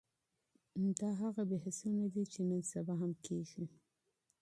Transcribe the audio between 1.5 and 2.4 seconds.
بحثونه دي